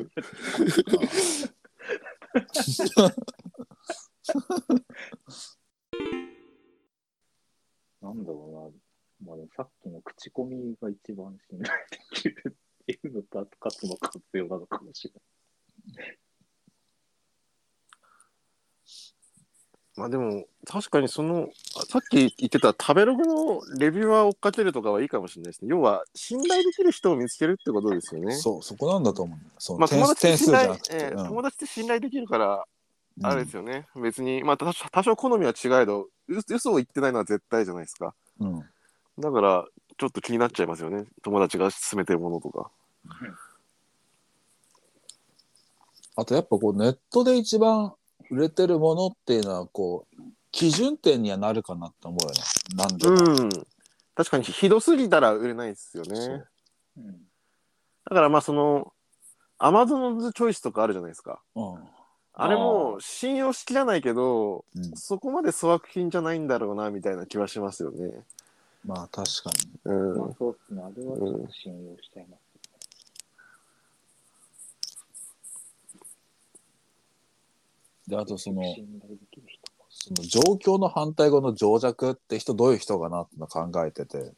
[7.99, 8.71] なんだろ
[9.21, 15.13] うな、まあ、さっきの口コミが一番信頼できるっていうのと、あと勝つの活用なのかもしれ
[15.95, 16.17] ない。
[19.97, 25.69] まあでも確かにそのあさっき言ってた食べログのレビューは追っかけるとかはいいかもしれないですね。
[25.71, 28.35] 要は信頼できる人を見つけるってことですよね。
[28.35, 29.39] そう、そこなんだと思う。
[29.57, 30.77] そう、まあ、点友達信頼。
[30.91, 32.61] え友達って信頼できるから、うん
[33.23, 33.87] あれですよね。
[33.95, 36.09] 別に、まあ多少多少好みは違えど、う
[36.51, 38.13] 嘘を言ってないのは絶対じゃないですか。
[38.39, 38.59] うん。
[39.17, 39.65] だから、
[39.97, 41.05] ちょっと気になっちゃいますよね。
[41.23, 42.69] 友達が勧めてるものとか。
[46.15, 47.93] あとやっぱこうネットで一番
[48.29, 52.41] 売れてるものっていうのはこう基準点にはなるかなって思うよね。
[52.75, 53.43] なんでも。
[53.43, 53.49] うん。
[54.15, 56.47] 確かにひどすぎたら売れないですよねそう。
[56.97, 57.27] うん
[58.09, 58.93] だからまあその、
[59.57, 61.41] アマゾンズチョイスとかあるじゃないですか。
[61.55, 61.75] うん。
[62.33, 68.11] あれも信用しきらないけど、うんそこまで粗悪品じゃないんだろうなみたいな気はしますよね。
[68.85, 69.51] まあ確か
[69.85, 69.91] に。
[69.91, 70.17] うん。
[70.19, 72.46] まあそうですね、あれはちょっと信用しちゃいます。
[78.07, 78.63] であとその
[79.89, 84.31] その状況の反対語の情弱って人どういう人かなっての考えてて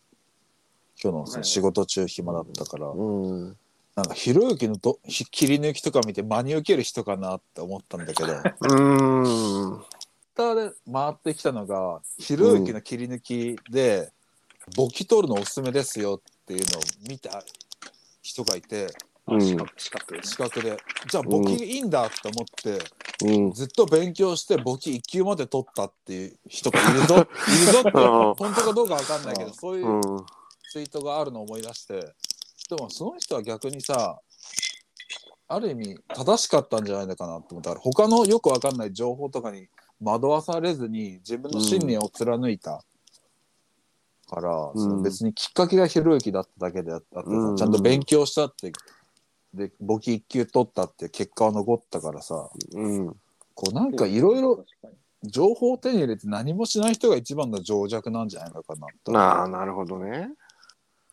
[1.01, 3.57] 今日のその仕事中暇だったから、うん。
[3.95, 8.33] なんかひろゆきのどひ切り抜きとか見て真に受ける人かなって思ったんだけど。
[8.75, 9.23] うん。
[9.25, 9.83] ツイッ
[10.35, 14.11] ターで回ってきたのがひろゆきの切り抜きで、
[14.75, 17.43] 簿記取るのおすすめですよっていうのを見た
[18.21, 18.87] 人がいて
[19.35, 19.41] うん。
[19.41, 20.77] 資格資格資格で。
[21.09, 23.51] じゃあ簿記いいんだって思って、うん。
[23.51, 27.15] ずっと勉強して簿記1級まで取ったっていう人がいるぞ。
[27.17, 30.01] いるぞって本当かどうかわかんないけどそういううん。
[30.71, 31.99] ツイートがあるのを思い出して。
[32.69, 34.19] でもその人は逆にさ
[35.47, 39.67] ある意味正しかったんじゃないのかなと思ったら他のよくわかんない情報とかに
[39.99, 42.83] 惑わされずに自分の信念を貫いた。
[44.29, 44.79] から、うん。
[44.79, 47.57] その別にきっかけがひろゆきだっただけであってさ、うん。
[47.57, 48.71] ちゃんと勉強したって
[49.53, 53.15] で簿記1級取ったって結果は残ったからさうん。
[53.55, 54.65] こうなんかいろいろ
[55.23, 60.29] 情報を手に入れて何もしない人が一番の情弱なんじゃないのかなとああ、なるほどね。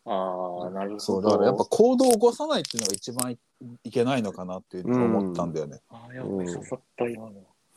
[0.05, 1.01] ああ、なるほど。
[1.01, 3.39] そうだからやっぱ行動を起こさないっていうのが一番い
[3.83, 5.81] いけないのかなっていうのを思ったんだよね。
[5.89, 7.33] ああ、やばい、刺さった、今の。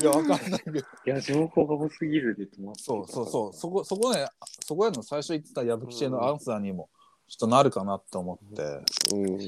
[0.00, 4.26] いやわかんないけどいや、情報が多すぎるでそうそうそうそこそこね
[4.66, 6.88] そこへの最初言ってた矢吹氏へのアンサーにも
[7.30, 8.62] ちょっとなるかなって思って
[9.14, 9.38] うん。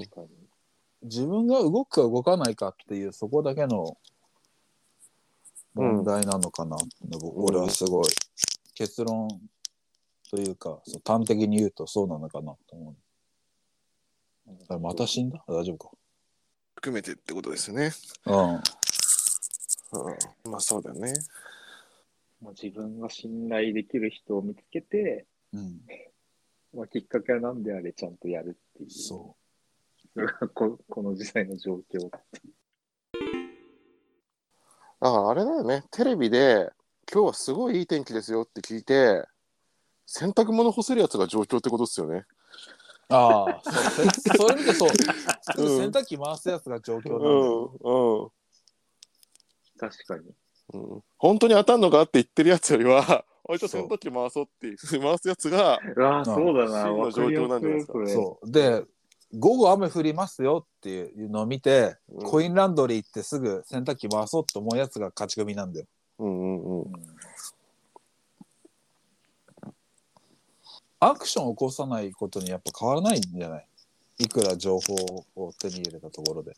[1.02, 3.98] 自分が動くか動かないかっていうそこだけの
[5.74, 8.04] 問題なのかなっていうのを俺はすごい
[8.76, 9.28] 結論
[10.30, 12.94] というかそう端的に言うとそうなのかなと思う。
[14.70, 15.42] あれまた死んだ？
[15.48, 15.90] 大丈夫
[16.76, 17.90] 含めてってことですよね。
[18.24, 18.60] かうんうん。
[20.52, 21.12] まあそうだよね。
[22.40, 25.80] もう自分が信頼できる人を見つけて、うん
[26.74, 28.90] まあ、きっかけは何であれちゃんとやるっていう。
[28.90, 29.36] そ
[30.16, 32.08] のが ここの時代の状況。
[32.08, 32.18] だ
[35.00, 35.84] からあれだよね。
[35.90, 36.72] テレビで
[37.12, 39.26] 今日はすごいいい天気ですよって聞いて、
[40.06, 42.24] 洗濯物干せるやつが状況ってことですよね。
[43.10, 44.88] うああそうせ それ見てそう
[45.58, 48.22] うん洗濯機回すやつが状況なんうだよ、ん。
[48.22, 48.30] うん。
[49.78, 50.34] 確かに。
[50.72, 56.82] うん、本当に当たんのかって言ってるやつよりは、あいつ洗濯機回そうって回すやつが、あ、そうだな。
[56.84, 57.92] 真の状況なんじゃないですか？
[58.06, 58.84] そうで
[59.34, 65.86] 午後雨降りますよっていうのを見て、うんコインランドリー行ってすぐ洗濯機回そうって思うやつが勝ち組なんだよ
[66.18, 66.92] うんうんうん。
[71.00, 73.66] アクションを起こさないことにやっぱ変わらないんじゃない？
[74.18, 74.94] いくら情報
[75.34, 76.54] を手に入れたところで。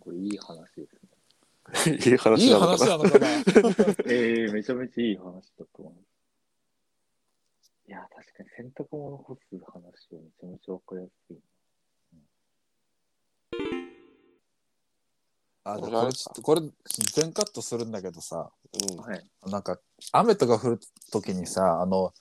[0.00, 1.05] これいい話ですね。
[1.86, 3.28] いい話いいなのかな話なのかな
[4.10, 5.94] ええめちゃめちゃいい話だと思う。
[7.88, 11.36] いや、確かに洗濯物干す話はめちゃめちゃわかりやすい。
[15.62, 16.62] あ、でこれちょっと、これ
[17.12, 18.50] 全カットするんだけどさ、
[18.90, 19.26] うんはい。
[19.46, 19.78] なんか
[20.12, 22.12] 雨とか降る時にさ、あの、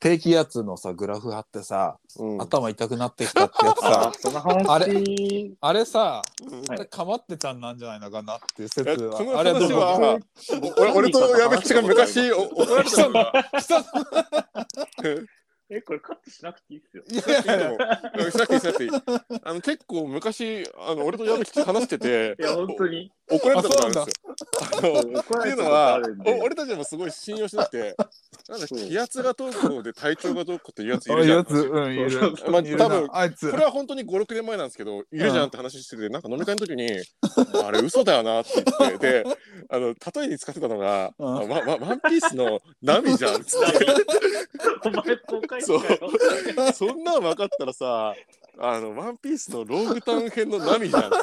[0.00, 5.04] 低気圧のさ、グラフ貼ってさ、うん頭痛くなってきたってやつあさ、 あれ
[5.60, 9.40] あれさ、うんかまってちゃんなんじゃないのかなっていう説えそのは。
[9.40, 10.20] あれは
[10.78, 13.32] 俺俺と矢部吉が昔お怒られたのが
[15.70, 17.02] え、これカットしなくていいっすよ。
[17.08, 18.90] いやいやいやうんしなくていいしなくていい
[19.42, 23.10] あの結構昔あの俺と矢部吉話してていや、本当に。
[23.30, 24.12] 怒られたことあるんですよ。
[24.78, 26.00] あの怒られたことっていうのは
[26.44, 27.96] 俺たちもすごい信用してなくて
[28.48, 28.78] なんだそう。
[28.78, 31.38] 気圧がどうこうで体調がどうこうっていうやついるじゃん。
[31.38, 32.20] やつ、うん、いる。
[32.50, 33.50] まあ多分あいつ。
[33.50, 33.56] こ。
[33.56, 36.88] れは本当に56年前なんですけどいるじゃんって話しててなんか飲み会の時に
[37.64, 39.24] あれ嘘だよなって言ってで
[39.70, 41.26] あの例えに使ってたのが「うん。
[41.26, 43.86] あワワワンピースのナミじゃん」っつって。
[44.84, 46.72] お前公開したよ。
[46.72, 48.14] そんなん分かったらさ
[48.58, 51.02] あのワンピースのローグタウン編のナミじゃん。
[51.06, 51.18] って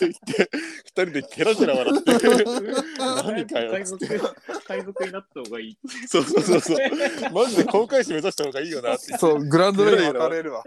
[0.00, 0.50] 言って
[0.84, 2.12] 二人でケラケラ笑って。
[3.24, 3.84] 何かよって。
[3.84, 4.34] 賊、
[4.66, 5.78] 海賊になった方がいい。
[6.06, 6.78] そうそうそうそう。
[7.32, 9.16] マジで公開誌目指した方がいいよなって。
[9.18, 10.64] そう、グランドレイン分かれるわ。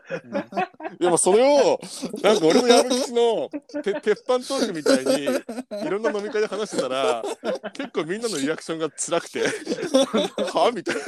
[0.99, 1.79] でもそれを
[2.21, 3.49] なんか俺の矢吹の
[3.81, 7.23] て鉄板トークみたいにいろんな飲み会で話してたら
[7.73, 9.43] 結構みんなのリアクションが辛くて。
[10.53, 11.01] はみたいな。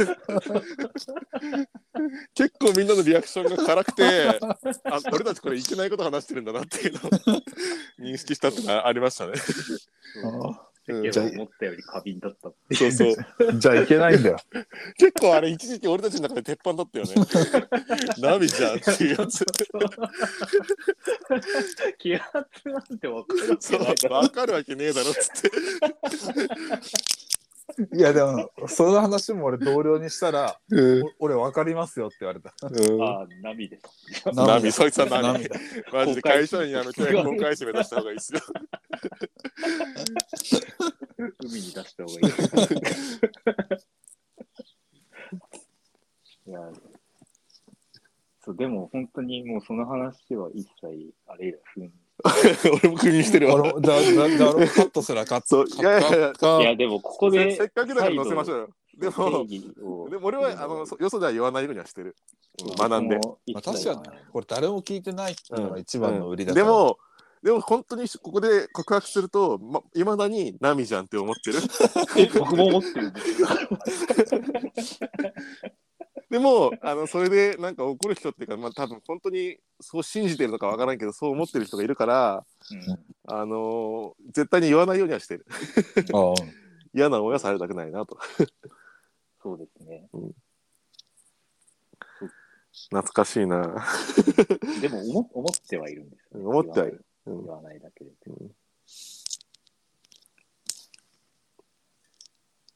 [2.34, 4.04] 結構みんなのリアクションが辛くて
[4.86, 7.42] あ俺たちこれいけないこと話してるんだなっていうのを
[8.00, 9.34] 認識したってのがありましたね。
[10.88, 12.52] 思ったより過敏だった。
[12.76, 13.16] そうそう
[13.58, 14.38] じゃあいけないんだよ。
[14.98, 17.14] 結構あれ一時期俺たちの中で鉄板だったよね。
[18.20, 19.44] ナミじゃんっていうやつ。
[21.98, 23.08] 気圧なんて。
[23.08, 25.52] 分かるわけねえだろっつって。
[27.94, 31.04] いや、でも、その話も俺同僚にしたら、うん。
[31.04, 32.50] お俺分かりますよって言われた。
[32.50, 33.84] ああ、ナミです。
[34.34, 35.60] ナミそいつはナミ涙
[35.92, 38.40] マジで会社員辞めて公開誌目指した方がいいっすよ。
[41.18, 42.26] 海に出した方がいい。
[46.48, 46.60] いや、
[48.44, 51.92] そう、でも本当にもうその話は一切あれ以来踏ん
[52.82, 53.56] 俺も釘にしてるわ。
[53.56, 55.66] 俺もじゃあ、じゃあじゃあ俺もカットすらカット。
[55.66, 58.70] いやいやいやでもここでせっかくだから載せましょうよ。
[58.98, 59.46] でも、
[60.10, 62.16] でも俺はあのそよそでは言わないようにはしてる。
[62.64, 63.20] うん学んで。
[63.54, 64.00] まあ、確かに
[64.32, 66.66] これ誰も聞いてないっていうのが一番の売りだから。
[66.66, 66.98] でも、
[67.44, 71.60] でも本当にここで告白すると、ま、未だにナミじゃんって思ってる。
[72.40, 73.48] 僕も思ってるんですよ。
[76.30, 85.46] でも、あの、それでなんか怒る人っていうか、まあ多分本当にそう信じてるのかわからんけど、そう思ってる人がいるから、うんあのー絶対に言わないようにはしてる。
[86.94, 88.18] 嫌な思いはされたくないなと。
[89.42, 90.10] そうですね。
[92.90, 93.86] 懐かしいな。
[94.82, 96.46] でも思思ってはいるんですよ、ね。
[96.46, 98.12] 思ってはいるうん言わないだけで。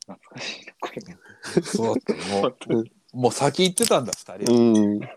[0.01, 1.61] 懐かしいな、これ。
[1.61, 2.69] そうだった。
[2.69, 4.53] もう、 もう先行ってたんだ、二人。
[4.53, 5.03] うん。
[5.03, 5.07] あ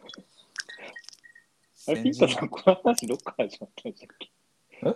[1.92, 4.30] れ、ピンタさん、この話どっから始まったんでしたっけ？
[4.86, 4.94] え？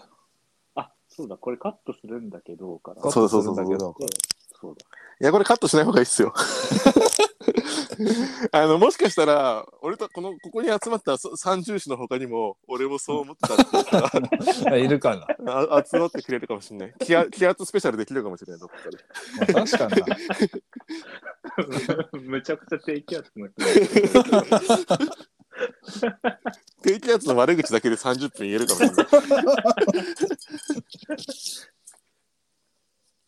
[0.77, 3.03] あ、そうだ、これカットするんだけど、から。
[3.03, 3.95] カットそうそうそうそうするんだけど。
[4.61, 4.87] そうだ。
[5.21, 6.33] いや、これカットしない方がいいっすよ。
[8.53, 13.57] あの、もしかしたら、俺とこの、ここに集まったそ三重士の他にも、俺もそう思ってたっ
[14.73, 15.27] てい るかな。
[15.45, 16.95] があ集まってくれるかもしれない。
[17.01, 18.77] 気圧気圧スペシャルできるかもしれない、どっか
[19.47, 19.53] で。
[19.55, 20.17] まあ、確かにな。
[22.23, 23.57] むちゃくちゃ低気圧の人。
[26.83, 29.07] 低気圧の悪口だけで30分言えるかもしれない。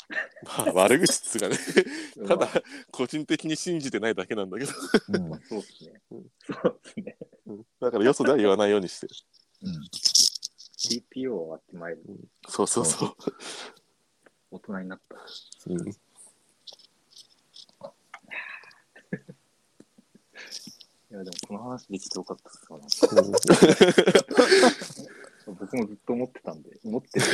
[0.45, 1.57] まあ、悪口っつうかね、
[2.27, 2.49] ただ、
[2.91, 4.73] 個人的に信じてないだけなんだけど、
[5.09, 6.01] うんそうですね。
[6.11, 7.17] そうですね。
[7.81, 9.15] だからよそでは言わないようにしてる。
[9.63, 9.83] うん
[10.79, 12.03] TPO は割ってまいる。
[12.49, 13.17] そうそうそう。
[14.53, 15.17] 大人になった。
[15.67, 15.93] うん
[21.11, 22.87] いや、でもこの話できてよかったっすわな。
[25.47, 27.27] 僕もずっと思ってたんで、思ってる。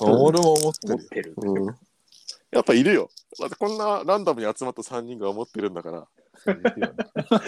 [0.00, 0.94] 俺も思ってる。
[0.94, 1.34] 思ってる。
[1.36, 1.76] うん
[2.50, 3.10] やっぱいるよ。
[3.38, 6.08] だってこんなランダムに集まった3人が思ってるんだから、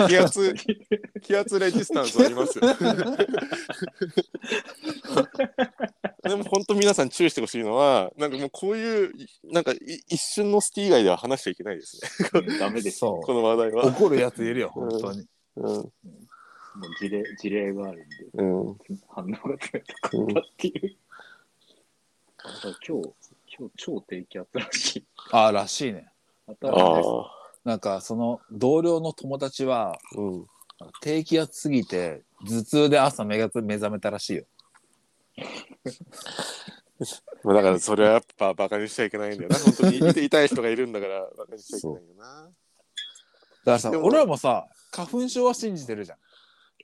[0.09, 0.55] 気圧、
[1.23, 2.65] 気圧レジスタンスありますよ。
[6.23, 9.13] でも本当皆さん注意してほしいのは、なんかもうこういう、
[9.45, 9.77] なんかい
[10.09, 12.09] 一瞬のスキー以外では話しちゃいけないですね。
[12.35, 13.01] うんダメです。
[13.01, 13.87] この話題は。
[13.87, 15.27] 怒るやついるよ、本当に。
[15.57, 15.65] うん。
[15.65, 15.93] もう
[16.99, 18.77] 事例、事例があるんで、うん。
[19.09, 20.97] 反応が冷たかったっていう。
[22.39, 23.09] だから今日、
[23.59, 25.07] 今日超低気圧らしい。
[25.33, 26.09] ああらしいね
[26.47, 27.42] 新あしいですあ。
[27.65, 30.47] なんかその同僚の友達はうん。
[31.01, 34.45] 低気圧すぎて頭痛で朝目が目覚めたらしいよ
[37.45, 39.59] まあだからそれはやっぱバカにしちゃいけないんだよな。
[39.59, 42.45] 本当に痛い人がいるんだからバカにしちゃいけないよな。
[42.45, 42.53] だか
[43.65, 46.19] らさ俺らもさ花粉症は信じてるじゃん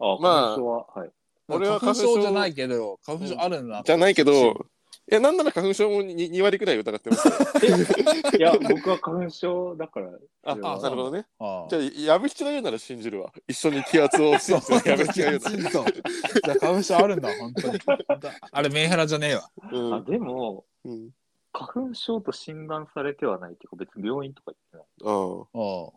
[0.00, 1.12] あ、まあ花粉症は、はい。
[1.48, 4.66] 俺は花粉症症じゃないけど花粉症あるんだ、じゃないけど、
[5.10, 7.34] いや、なんなら花粉症も 2, 2割くらい疑ってますよ。
[8.38, 10.10] いや、僕は花粉症だから。
[10.44, 11.26] あ、なるほどね。
[11.38, 11.82] ああじゃあ、
[12.16, 13.32] 矢吹が言うなら信じるわ。
[13.46, 17.78] 一緒に気圧を 信じて、矢吹が言うなそうじゃあ花粉症あるんだ本当に
[18.52, 19.78] あれメンヘラじゃねえわら。
[19.78, 21.10] うあんでも、うん。
[21.52, 24.86] 花粉症と診断されてはないっていうか、別に病院とか行ってない。
[25.04, 25.92] ああああ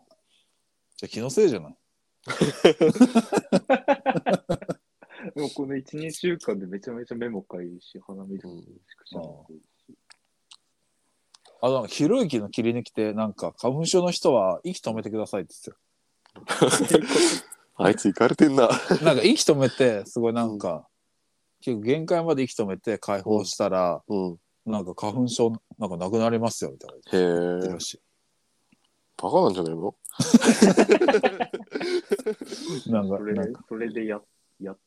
[0.96, 1.76] じゃあ気のせいじゃない
[2.24, 2.74] で
[5.42, 9.64] もこの1、2週間でめちゃめちゃ目もかゆいし、鼻水もしくしゃみも出るし。
[11.64, 17.06] あのひろゆきの切り抜きってなんか花粉症の人は息止めてくださいって言って
[17.76, 18.68] あいつ行かれてんな。
[18.68, 20.88] たよなんか息止めてすごいなんか、
[21.60, 24.38] 結構限界まで息止めて解放したら、うん。
[24.64, 27.80] なんか花粉症なんかなくなりますよみたいなへえ言ってるら。
[27.80, 28.00] し
[29.20, 29.94] バカなんじゃないの？
[32.86, 34.20] い なんかそれなんかそれでや
[34.60, 34.80] やって、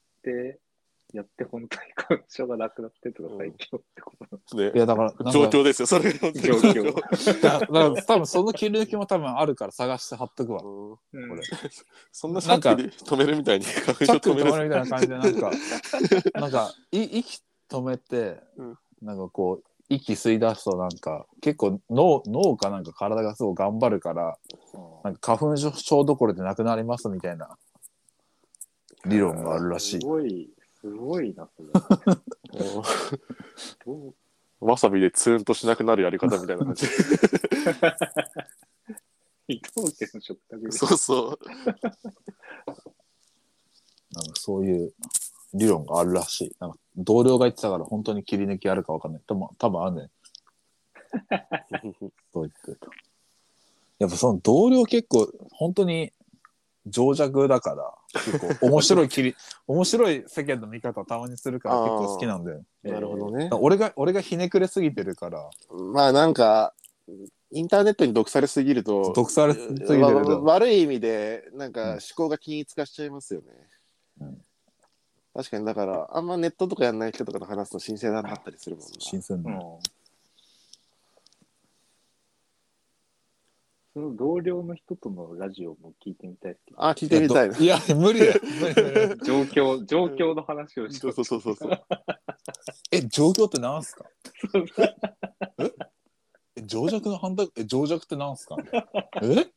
[1.13, 4.57] やって本当に花粉症がなくなってとか最強ってこと。
[4.57, 4.71] なね。
[4.75, 4.77] い。
[4.77, 7.41] やだからなんか状況ですよ、それが状状況。
[7.41, 10.59] だだから多分その切り抜きも多分あるから探して貼っとくわ。
[10.59, 11.41] これ
[12.11, 14.69] そんなシャックで止めるみたいに花粉チャック症止める。
[14.69, 15.51] みたいな感じでなんか
[16.39, 18.77] なんかい息止めて、うん。
[19.01, 24.37] なんかこう息吸い出すとなんか結構脳脳かなんか体がすごい頑張るから
[25.03, 27.57] なんか花粉症どころでなくなりますみたいな
[29.05, 30.05] 理論があるらしいす。
[30.05, 30.49] ごい、
[30.81, 31.69] すごいな、それ。
[34.59, 36.87] わさびでツーンとしなくなるやり方みたいな感じ。
[39.47, 40.71] 伊藤家の食卓で。
[40.71, 41.39] そうそう。
[44.11, 44.93] なんかそういう
[45.53, 46.55] 理論があるらしい。
[46.59, 49.21] なんか同僚が言ってたから本当に切り抜きあるかわかんない。
[49.27, 50.09] 多分多分あんねん。
[52.33, 52.87] そう言ってた。
[53.99, 56.11] やっぱその同僚結構本当に
[56.85, 59.35] 情弱だから結構面白い切り
[59.67, 62.63] 面白い世間の見方をたまにするから結構好きなんだよ。
[62.83, 63.49] なるほどね。
[63.53, 66.73] 俺が俺がひねくれすぎてるからまあなんか、
[67.51, 73.47] インターネットに毒されすぎると、毒されすぎてる悪い意味で、なんか思考が均一化しちゃいますよね。
[74.21, 74.41] うん
[75.33, 78.91] 確かに、だから、あんまネットとかやんない人とかと話すと新鮮だったりするもんな。
[78.99, 79.51] 新鮮だ。
[79.51, 79.59] うん
[83.95, 87.49] その同僚の人とのラジオも聞いてみたいですけど、あ、聞いてみたい。
[87.49, 87.57] な。
[87.57, 88.33] いや無理だよ。
[88.59, 91.71] 無理無理無理状況、状況の話をしそうそうそうそうそう。
[92.91, 94.03] え状況ってなんすか？
[95.59, 95.71] え
[96.57, 97.49] え情弱の反対？
[97.55, 98.57] え情弱ってなんすか？
[99.21, 99.47] え？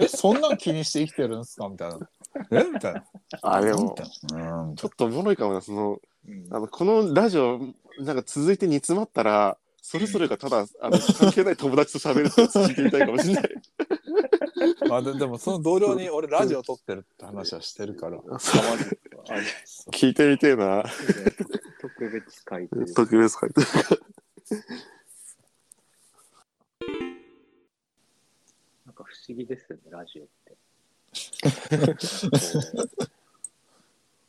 [0.00, 1.68] えそんなん気にして生きてるんすか？
[1.68, 2.00] みたいな。
[2.50, 2.64] え？
[2.72, 3.04] みたいな。
[3.40, 4.74] あ、でもうん。
[4.74, 6.48] ちょっとおもろいかもな、その、うん。
[6.50, 7.60] あの、このラジオ、
[8.00, 13.50] なんか続いて煮詰まったら、それぞれがただ、あの、関係ない友達と喋るって聞いてみたいかもしれない。
[14.88, 18.18] まあででもその同僚に俺ラジオ撮ってるって話はしてるから
[19.92, 20.84] 聞いてみてえな。
[21.82, 23.60] 特別会というか特別会って。
[28.86, 30.56] なんか不思議ですよね、ラジオって。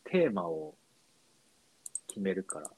[0.12, 0.76] テーマを
[2.08, 2.70] 決めるから、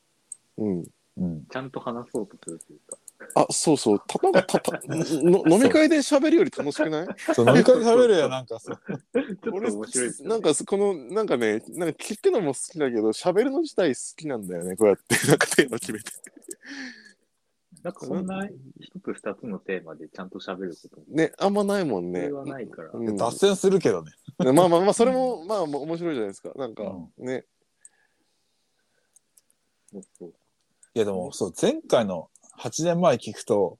[0.57, 0.85] うん。
[1.17, 1.45] うん。
[1.45, 2.97] ちゃんと話そうとするというか、
[3.35, 4.01] あ、そうそう。
[4.07, 7.07] たなんかたた の飲み会で喋るより楽しくない？
[7.33, 7.47] そう。
[7.47, 10.33] 飲み会で喋るよなんかさ ちょっと面白いですよね。
[10.35, 15.15] なんかこのなんかねなんか聞くのも好きだけど喋るの自体好きなんだよねこうやって。
[15.27, 16.11] なんかテーマ決めて。
[17.83, 18.47] なんかそんな
[18.79, 22.29] 一つ二つのテーマでちゃんと喋ることも、ねあんまないもんね。
[22.31, 23.15] はないから、うん。
[23.17, 24.11] 脱線するけどね。
[24.39, 26.51] まあまあまあそれもまあも面白いじゃないですか。
[26.55, 26.83] なんか
[27.17, 27.45] ね。
[29.91, 30.33] そうそう
[30.97, 32.27] いやでもそう前回の
[32.59, 33.77] 8年前聞くと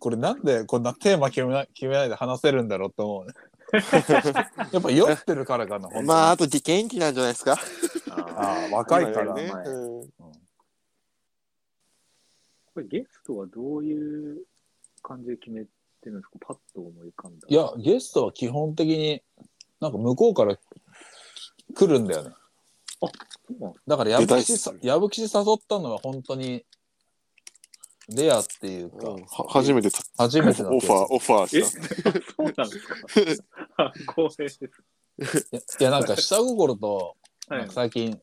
[0.00, 3.32] これなんでこんなテーマ決めない決めないで話せるんだろうと思うね。
[4.72, 6.06] やっぱ酔ってるからかな本当に。
[6.08, 7.56] まああと元気なんじゃないですか。
[8.10, 9.52] ああ若いから、ね。
[9.52, 10.10] 前うん。
[12.74, 14.42] これゲストはどういう
[15.02, 15.70] 感じで決めて
[16.06, 16.38] るんですか？
[16.40, 17.46] パッと思い浮かんだ。
[17.48, 19.22] いやゲストは基本的に
[19.80, 22.34] なんか向こうから来るんだよね
[23.86, 25.30] だから矢吹さ矢吹誘っ
[25.68, 26.64] たのは本当に
[28.08, 31.62] レアっていうか、うんは初めてた初めてのオファーオファーえ？
[31.64, 31.70] し
[32.36, 33.46] そうなんですか？
[33.78, 35.48] あ光栄です。
[35.80, 37.16] いやなんか下心と
[37.48, 37.58] はい。
[37.60, 37.74] なんか。
[37.74, 38.20] 最近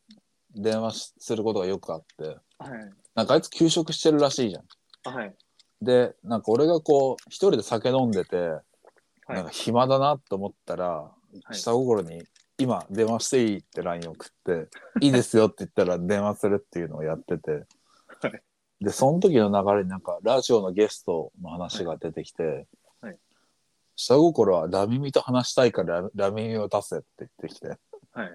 [0.56, 2.24] 電話しすることがよくあって。
[2.24, 2.36] は
[2.68, 2.94] い。
[3.16, 5.14] なんかあいつ休職してるらしいじゃん。
[5.16, 5.36] はい。
[5.82, 8.62] でなんか俺がこう一人で酒飲んでて、は
[9.30, 9.34] い。
[9.34, 11.12] なんか暇だなと思ったら、は
[11.52, 11.56] い。
[11.56, 12.24] 下心に
[12.64, 14.70] 「今電話していい?」って LINE 送って
[15.02, 17.66] 「いいですよ」って言ったら電話するっていうのをやってて、
[18.22, 18.42] はい。
[18.82, 22.68] でその時の流れになんかラジオのゲストの話が出てきて
[23.02, 23.18] 「はい。
[23.96, 27.78] 下心はラミミと話したいからララミミを出せ」って言ってきて。
[28.14, 28.32] はい。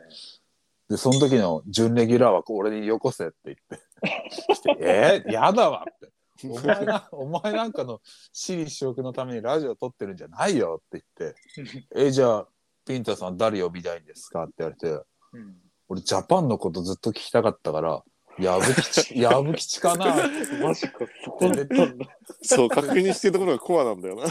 [0.88, 6.10] でその時の準レギュラーは俺によこせって言って「えー、やだわ」って。
[6.44, 8.00] お前な お前なんかの
[8.32, 12.48] 私利私欲のためにラジオ撮ってるんじゃないよって言って「えじゃあ
[12.88, 15.56] ピンタさん誰呼びたいんですか?」って言われてうん。
[15.90, 18.02] 俺ジャパンのことずっと聞きたかったから
[18.38, 20.16] 「矢吹吉 矢吹吉かな?
[20.62, 22.06] マジか、そこだったんだ。
[22.42, 24.24] そう確認してるところがコアなんだよな。」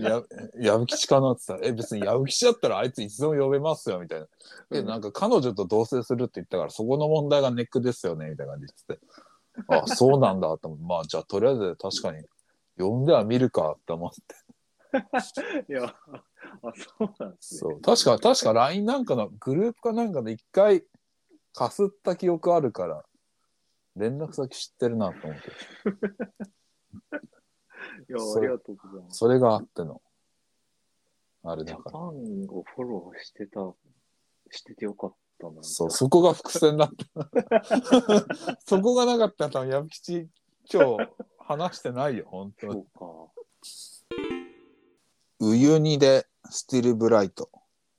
[0.00, 0.22] や
[0.58, 4.26] 矢吹吉かな?」って言ったら「え別に矢吹吉だったらあいついつでも呼べますよ」みたいな
[4.72, 9.12] 「えなんか彼女と同棲するって言ったからそこの問題がネックですよね」みたいな感じで言ってて
[9.68, 12.24] 「あそうなんだ」と思ってまあじゃあとりあえず確かに
[12.76, 14.18] 呼んではみるかって思って。
[15.68, 15.94] いや、
[16.62, 17.58] あ、そうなんですね。
[17.60, 20.84] そう確か確か LINE なんかのグループかなんかで一回
[21.54, 23.04] かすった記憶あるから
[23.96, 25.48] 連絡先知ってるなと思って
[28.08, 29.18] いや、ありがとうございます。
[29.18, 30.00] それがあっての
[31.42, 32.08] あれジャだからパン
[32.48, 33.74] をフォローしてた、
[34.50, 35.62] しててよかったな。
[35.62, 37.30] そうそこが伏線だった
[38.66, 40.30] そこがなかったら多分矢吹吉
[40.72, 43.32] 今日話してないよ本当にそうか。
[45.40, 47.50] ウユニでスティルブライト。